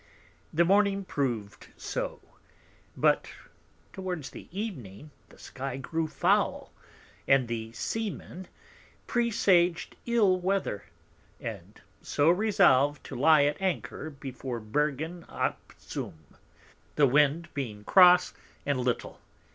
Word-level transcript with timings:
The 0.51 0.65
Morning 0.65 1.05
prov'd 1.05 1.67
so; 1.77 2.21
but 2.97 3.29
towards 3.93 4.35
Evening 4.35 5.11
the 5.29 5.37
Sky 5.37 5.77
grew 5.77 6.07
foul, 6.07 6.73
and 7.27 7.47
the 7.47 7.71
Sea 7.73 8.09
men 8.09 8.47
presag'd 9.05 9.95
ill 10.07 10.39
Weather, 10.39 10.85
and 11.39 11.79
so 12.01 12.31
resolved 12.31 13.03
to 13.03 13.15
lie 13.15 13.43
at 13.43 13.61
Anchor 13.61 14.09
before 14.09 14.59
Bergen 14.59 15.23
ap 15.29 15.71
Zoom, 15.79 16.35
the 16.95 17.05
Wind 17.05 17.49
being 17.53 17.83
cross 17.83 18.33
and 18.65 18.79
little. 18.79 19.19